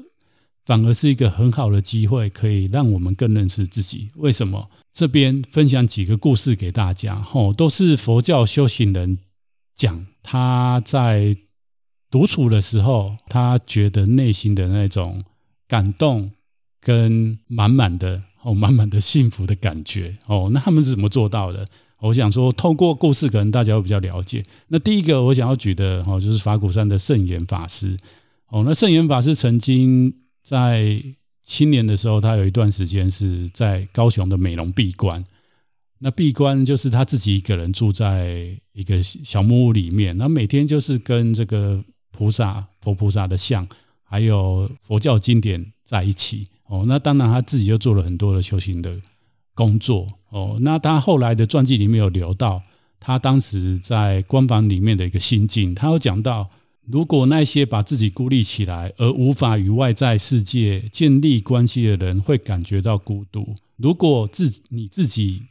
[0.65, 4.11] 反而是一个很好的机会，可以让我们更认识自己。
[4.15, 4.69] 为什么？
[4.93, 9.19] 这边分享几个故事给大家，哦，都是佛教修行人
[9.75, 11.37] 讲他在
[12.11, 15.25] 独处的时候，他觉得内心的那种
[15.69, 16.31] 感动
[16.81, 18.23] 跟满满的。
[18.47, 21.67] 哦，满满的幸福的感觉哦，那他们是怎么做到的？
[21.99, 24.45] 我想说，透过故事，可能大家会比较了解。
[24.69, 27.97] 那第一个我想要举的哦，就是法鼓山的圣严法师。
[28.49, 31.03] 哦，那圣严法师曾经在
[31.43, 35.25] 青年的时候，他有一段时间是在高雄的美浓闭关。
[35.99, 41.83] 那闭关就是他自己一个人住在一个小木屋里面，那每天就是跟这个
[42.13, 43.67] 菩萨、佛菩萨的像，
[44.05, 46.47] 还有佛教经典在一起。
[46.69, 49.01] 哦，那当然他自己又做了很多的修行的
[49.55, 50.07] 工作。
[50.31, 52.63] 哦，那他后来的传记里面有留到
[53.01, 56.51] 他当时在关房里面的一个心境，他有讲到，
[56.85, 65.43] 如果那些把自己孤立起来而无法与外在世界建立关系的人会感觉到孤独，如果自你自己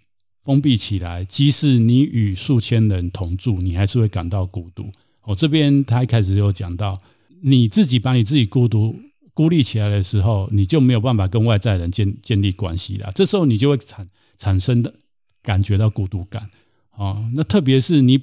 [0.43, 4.91] 封闭起来，即使你与数千人同住，你还是会感到孤独。
[5.23, 6.93] 哦，这边他一开始有讲到，
[7.41, 8.95] 你自己把你自己孤独
[9.35, 13.11] 孤立起来的时候，你就没有办法跟外在人建建立关系了。
[13.13, 14.95] 这时候你就会产产生的
[15.43, 16.49] 感觉到孤独感。
[16.91, 18.19] 哦，那特别是你，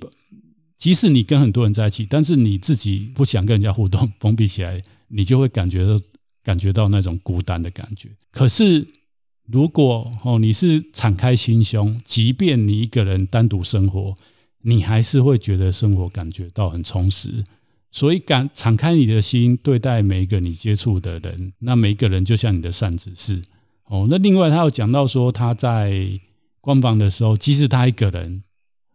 [0.78, 6.02] 即使你跟很多人在一起，但是你自己不想跟人家互动，封闭起来，你就会感觉到
[6.42, 8.08] 感觉到那种孤单的感觉。
[8.30, 8.88] 可是，
[9.46, 14.16] 如果哦，你是敞开心胸，即便你一个人单独生活，
[14.62, 17.44] 你还是会觉得生活感觉到很充实。
[17.92, 23.42] 所以敢敞开你的心，对待每一个你接触的人，那每一个人就像你的善知识
[23.84, 24.06] 哦。
[24.10, 26.18] 那另外他有讲到说，他在
[26.62, 28.42] 关房的时候，即使他一个人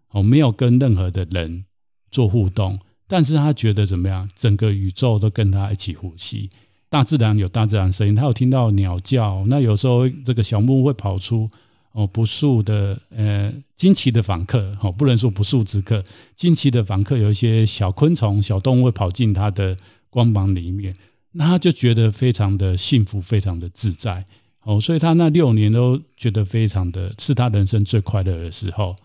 [0.09, 1.65] 哦，没有跟任何的人
[2.09, 4.29] 做互动，但是他觉得怎么样？
[4.35, 6.49] 整个宇宙都跟他一起呼吸。
[6.89, 9.45] 大自然有大自然声音，他有听到鸟叫。
[9.45, 11.51] 那有时候这个小木屋会跑出
[11.97, 16.03] 哦不速的呃惊奇的访客哦，不能说不速之客，
[16.35, 19.77] 惊奇的访客有一些小昆虫、小动物跑进他的
[20.11, 20.95] 光芒里面，
[21.31, 24.25] 那他就觉得非常的幸福，非常的自在
[24.61, 28.95] 哦，所以他那六年都觉得非常的是他人生最快乐的时候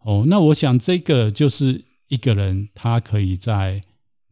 [0.00, 0.24] 哦。
[0.26, 3.80] 那我想这个就是一个人他可以在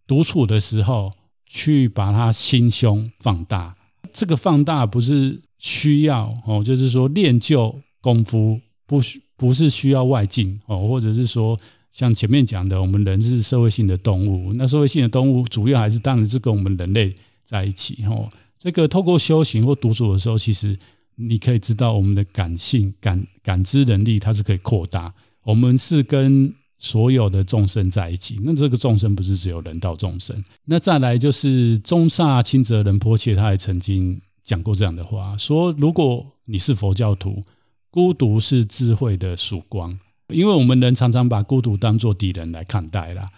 [0.07, 1.13] 独处的时候。
[1.55, 3.77] 去把他心胸放大，
[4.11, 11.59] 这个放大不是需要哦，就是说练就功夫，不需不是需要外境哦，或者是说
[11.91, 18.29] 像前面讲的，我们人是社会性的动物，那社会性的动物主要还是当然是跟我们人类在一起哦。
[18.59, 20.79] 这个透过修行或独处的时候，其实
[21.15, 26.55] 你可以知道我们的感性感感知能力它是可以扩大，我们是跟。
[26.85, 30.37] 所有的众生在一起，那这个众生不是只有人道众生。
[30.65, 37.45] 那再来就是宗萨钦哲仁波切，他也曾经讲过这样的话，说如果你是佛教徒，
[37.93, 43.31] 孤独是智慧的曙光，因为我们人常常把孤独当作敌人来看待啦。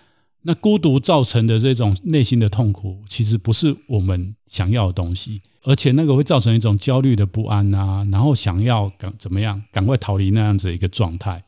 [0.43, 11.43] 那孤独造成的这种内心的痛苦，其实不是我们想要的东西，而且那个会造成一种焦虑的不安啊，然后想要赶怎么样，赶快逃离那样子一个状态。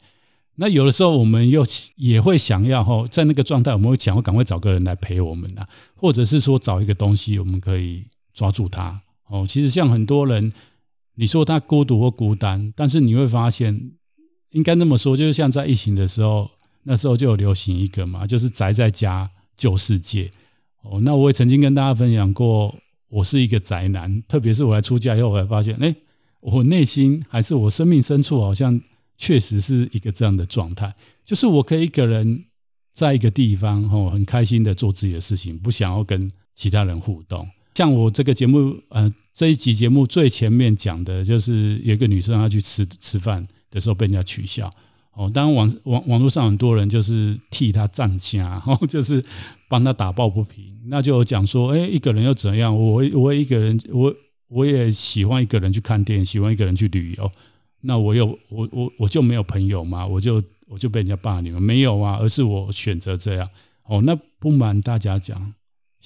[0.57, 1.65] 那有的时候我们又
[1.95, 9.03] 也会想要哈，在那个状态，我们会想要赶快找个人来陪我们啊，或者是说找一个东西，我们可以抓住它。
[9.29, 10.53] 哦，其实像很多人，
[11.17, 13.93] 你说他孤独或孤单，但是你会发现，
[14.51, 16.51] 应该那么说，就是像在疫情的时候，
[16.85, 20.31] 那时候就有流行一个嘛，就是宅在家救世界。
[20.83, 22.77] 哦，那我也曾经跟大家分享过，
[23.09, 25.97] 我是一个宅男，特别是我来出家以后，我才发现，哎，
[26.41, 28.83] 我内心还是我生命深处好像。
[29.19, 32.45] 确实是一个这样的状态，就是我可以一个人
[32.93, 37.49] 在一个地方，吼，很开心的做自己的事情，不想要跟其他人互动。
[37.77, 44.73] 像我这个节目，呃，这一集节目最前面讲的就是有一个女生她去吃吃饭的时候被人家取笑，
[45.13, 49.23] 哦，当然网网网络上很多人就是替她站家，然 后就是
[49.69, 52.83] 帮她打抱不平，那就讲说，哎，一个人又怎样？
[52.83, 54.17] 我我一个人，我
[54.49, 57.31] 我也喜欢一个人去看电影，喜欢一个人去旅游。
[57.83, 60.07] 那我有我我我就没有朋友嘛？
[60.07, 61.61] 我就我就被人家霸凌了？
[61.61, 63.51] 没有啊，而是我选择这样。
[63.85, 65.53] 哦，那不瞒大家讲，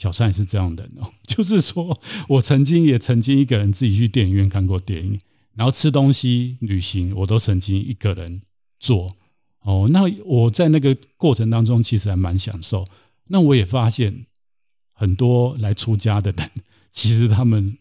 [0.01, 1.13] 小三也是这样的哦。
[1.29, 5.21] 就是说我曾经也曾经一个人自己去电影院看过电影，
[5.55, 8.41] 然后吃东西、旅行，我都曾经一个人
[8.79, 9.15] 做。
[9.61, 12.85] 哦，那我在那个过程当中其实还蛮享受。
[13.27, 14.25] 那我也发现
[14.93, 16.51] 很多来出家的人，
[16.91, 17.77] 其实他们。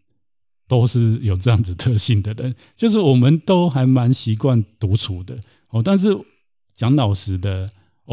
[0.69, 5.39] 都是有这样子特性的人，就是我们都还蛮习惯独处的
[5.69, 5.81] 哦。
[5.81, 6.15] 但是
[6.75, 7.67] 讲老实的，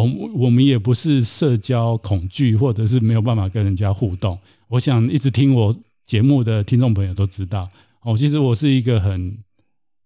[0.04, 4.40] 我我们也不是社交恐惧，或者是没有办法跟人家互动。
[4.68, 5.74] 我想一直听我
[6.04, 7.70] 节目的听众朋友都知道
[8.02, 9.38] 哦，其实我是一个很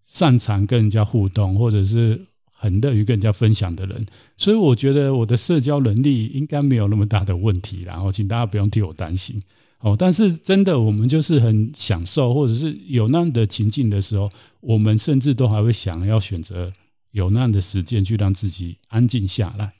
[0.05, 4.05] 擅长跟人家互动，或者是很乐于跟人家分享的人。
[4.37, 9.41] 所以我觉得我的社交能力应该没有那么大的问题，然后请大家不用替我担心。
[9.79, 14.29] 哦，但是真的，我们就是很享受，或者是有那样的情境的时候，
[14.61, 16.71] 我们甚至都还会想要选择
[17.11, 19.73] 有那样的时间去让自己安静下来。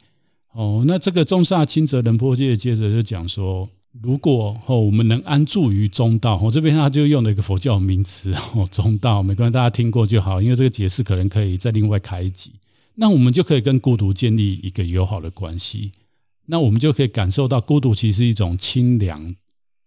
[0.54, 3.70] 哦，那这个宗萨钦哲仁波切接着就讲说，
[4.02, 12.52] 如果哦我们能安住于中道，哦这边他就用了一个佛教名词哦中道，没关系，大家听过就好，因为这个解释可能可以再另外开一集。
[12.96, 15.94] 那我们就可以跟孤独建立一个友好的关系，
[16.46, 19.38] 那我们就可以感受到孤独其实是一种清凉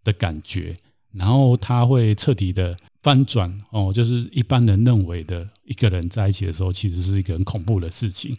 [0.02, 0.78] 的感觉，
[1.14, 8.36] 然后他会彻底的翻转哦，就是一般人认为的一个人在一起的时候，其实是一个很恐怖的事情。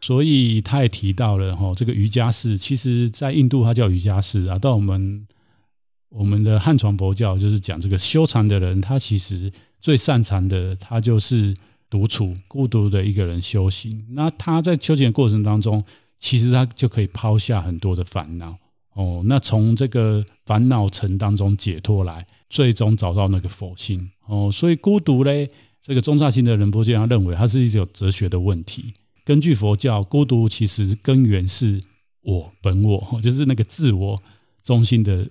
[0.00, 5.26] 所以他也提到了哈，这个瑜伽士，其实在印度他叫瑜伽士啊，到我们
[6.08, 11.56] 我们的汉传佛教就是讲这个修禅的人，他其实最擅长的，他就是
[11.90, 14.06] 独处、孤独的一个人修行。
[14.10, 15.84] 那他在修行的过程当中，
[16.18, 18.58] 其实他就可以抛下很多的烦恼
[18.98, 24.50] 哦，那从这个烦恼城当中解脱来，最终找到那个佛性哦。
[24.52, 25.50] 所以孤独嘞，
[25.82, 28.92] 这个宗萨钦哲仁波切他认为，它是一种哲学的问题。
[29.24, 31.80] 根据佛教，孤独其实根源是
[32.22, 34.20] 我本我，就是那个自我
[34.64, 35.28] 中心的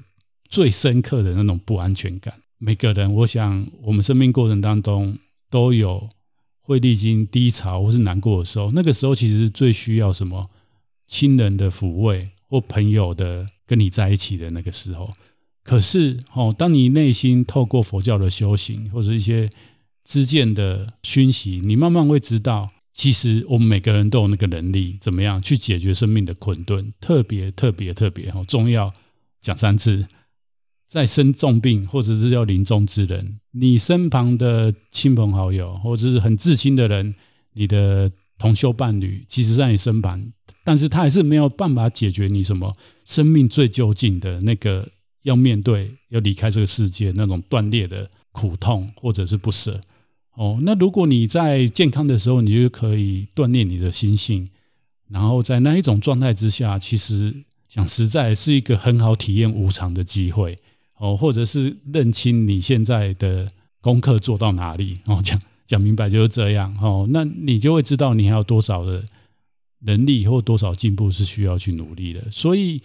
[0.47, 2.35] 最深刻的那种不安全感。
[2.57, 5.17] 每个人，我想我们生命过程当中
[5.49, 6.07] 都有
[6.61, 10.49] 会历经低潮或是难过的时候，那个时候其实最需要什么？
[11.09, 15.11] 亲人的抚慰或朋友的跟你在一起的那个时候。
[15.63, 19.49] 可是，哦，当你内心透过佛教的修行或者一些
[20.05, 22.71] 知见的熏习，你慢慢会知道。
[22.93, 26.93] 其实我们每个人都有那个能力，怎么样去解决生命的困顿？
[26.99, 28.91] 特别特别特别好重要，
[29.39, 30.07] 讲三次，
[30.87, 37.13] 在生重病或者是要临终之人，你身旁的亲朋好友或者是很至亲的人，
[37.53, 40.31] 你的同修伴侣，其实在你身旁，
[40.63, 42.73] 但是他还是没有办法解决你什么
[43.05, 44.89] 生命最究竟的那个
[45.23, 49.81] 要面对要离开这个世界那种断裂的苦痛或者是不舍。
[50.33, 54.49] 哦，那如果你在健康的时候，你就可以锻炼你的心性，
[55.09, 60.57] 然后在那一种状态之下，其实讲实在是一个很好体验无常的机会，
[60.95, 69.05] 哦，或者是认清你现在的功课做到哪里，哦，讲讲明白就是这样，哦，那你就会知道你还有多少的
[69.77, 72.31] 能力或多少进步是需要去努力的。
[72.31, 72.81] 所以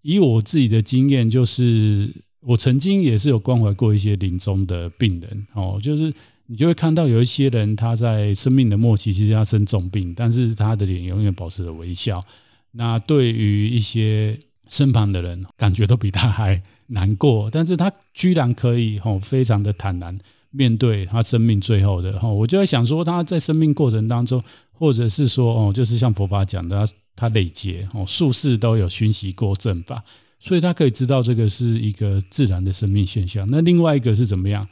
[0.00, 6.14] 以我自己的经验，就是我曾经也是有关怀过一些临终的病人，哦，就是。
[6.52, 12.24] 你就会看到有一些人，他在生命的末期，其实他生重病，但是他的脸永远保持着微笑。
[12.72, 20.18] 那对于一些身旁的人，感觉都比他还难过，但是他居然可以吼非常的坦然
[20.50, 22.34] 面对他生命最后的吼。
[22.34, 24.42] 我就在想说，他在生命过程当中，
[24.72, 30.04] 或者是说哦，就是像佛法讲的，他他累劫哦，术士都有熏习过正法，
[30.38, 33.48] 所以他可以知道这个是一个自然的生命现象。
[33.50, 34.68] 那另外一个是怎么样？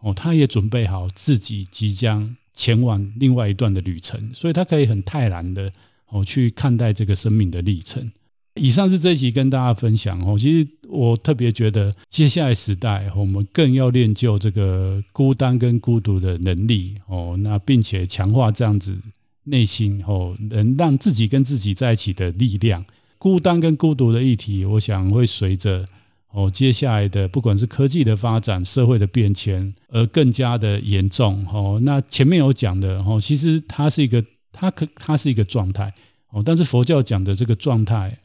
[0.00, 5.72] 哦，他也准备好自己即将前往另外一段的旅程，所以他可以很泰然的
[6.06, 8.12] 哦去看待这个生命的历程。
[8.56, 18.98] 以上是这一集跟大家分享哦，其实我特别觉得接下来时代我们更要练就这个孤单跟孤独的能力哦，那并且强化这样子
[19.44, 22.84] 内心哦能让自己跟自己在一起的力量。
[23.18, 25.84] 孤单跟孤独的议题，我想会随着。
[26.32, 31.46] 哦，接下来的不管是科技的发展、社会的变迁，而更加的严重。
[31.50, 35.94] 哦，那前面有讲的，哦，其实它是一个，它可它是一个状态。
[36.28, 38.18] 哦，但是佛教讲的这个状态，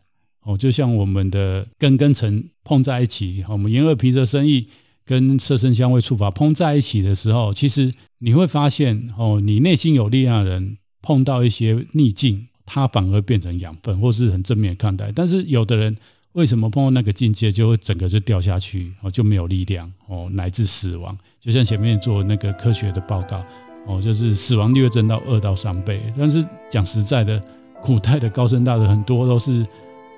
[0.44, 4.68] 哦，就像我们的根跟尘碰在一起，我们眼耳鼻舌身意
[5.06, 15.12] 跟色身香味触法碰在一起的时候，其实你会发现，哦，你内心有力量的人碰到一些逆境，他反而变成养分，或是很正面看待。
[15.14, 15.98] 但是有的人。
[16.34, 21.18] 为什么碰到那个境界就会整个就掉下去哦，就没有力量哦，乃至死亡？
[21.42, 23.44] 就像前面做那个科学的报告
[23.86, 26.02] 哦，就是死亡率会增到二到三倍。
[26.18, 27.44] 但是讲实在的，
[27.84, 29.68] 古代的高僧大德很多都是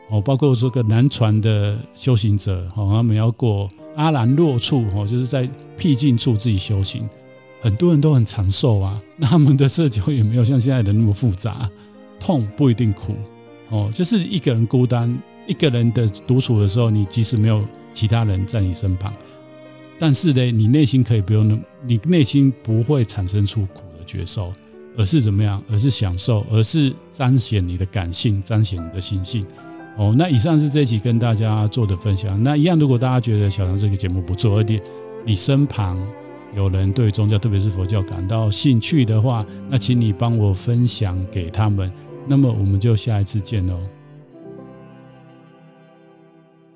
[0.09, 7.09] 哦，包括这个南传的修行者哦，他们要过阿兰若处哦，就是在僻静处自己修行，
[7.61, 8.99] 很多人都很长寿啊。
[9.17, 11.69] 那他们的社交也没有像现在的那么复杂，
[12.19, 13.15] 痛不一定苦
[13.69, 15.21] 哦，就是一个人孤单。
[15.45, 19.13] 一个人的独处的时候，你即使没有其他人在你身旁，
[19.99, 24.53] 但是呢，你内心可以不用那，你内心不会产生出苦的觉受，
[24.95, 25.61] 而是怎么样？
[25.69, 29.43] 而是享受，而是彰显你的感性，彰显你的心性。
[29.95, 32.43] 哦，那以上是这一期跟大家做的分享。
[32.43, 34.81] 那一样，如果大家觉得小唐这个节目不错，而且
[35.25, 36.03] 你身旁
[36.55, 41.91] 有人对宗教，特别是佛教感到兴趣的话，那请你帮我分享给他们。
[42.27, 43.79] 那么我们就下一次见喽。